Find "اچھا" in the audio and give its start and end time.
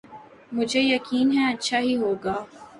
1.53-1.77